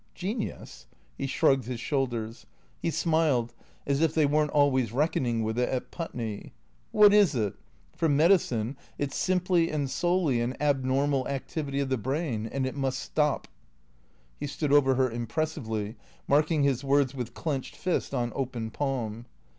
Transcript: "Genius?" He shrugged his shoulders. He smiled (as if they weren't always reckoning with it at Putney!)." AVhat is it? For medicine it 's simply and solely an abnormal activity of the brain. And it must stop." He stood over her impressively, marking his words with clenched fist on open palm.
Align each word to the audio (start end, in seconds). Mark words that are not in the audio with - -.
"Genius?" 0.15 0.87
He 1.15 1.27
shrugged 1.27 1.65
his 1.65 1.79
shoulders. 1.79 2.47
He 2.81 2.89
smiled 2.89 3.53
(as 3.85 4.01
if 4.01 4.15
they 4.15 4.25
weren't 4.25 4.49
always 4.49 4.91
reckoning 4.91 5.43
with 5.43 5.59
it 5.59 5.69
at 5.69 5.91
Putney!)." 5.91 6.53
AVhat 6.95 7.13
is 7.13 7.35
it? 7.35 7.53
For 7.95 8.09
medicine 8.09 8.77
it 8.97 9.13
's 9.13 9.17
simply 9.17 9.69
and 9.69 9.87
solely 9.87 10.41
an 10.41 10.57
abnormal 10.59 11.27
activity 11.27 11.79
of 11.81 11.89
the 11.89 11.99
brain. 11.99 12.47
And 12.47 12.65
it 12.65 12.75
must 12.75 12.97
stop." 12.97 13.47
He 14.39 14.47
stood 14.47 14.73
over 14.73 14.95
her 14.95 15.11
impressively, 15.11 15.97
marking 16.27 16.63
his 16.63 16.83
words 16.83 17.13
with 17.13 17.35
clenched 17.35 17.75
fist 17.75 18.11
on 18.11 18.31
open 18.33 18.71
palm. 18.71 19.27